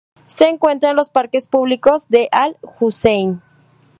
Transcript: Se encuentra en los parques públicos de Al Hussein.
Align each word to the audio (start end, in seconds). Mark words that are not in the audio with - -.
Se 0.25 0.47
encuentra 0.49 0.89
en 0.89 0.95
los 0.95 1.11
parques 1.11 1.47
públicos 1.47 2.07
de 2.09 2.27
Al 2.31 2.57
Hussein. 2.79 3.39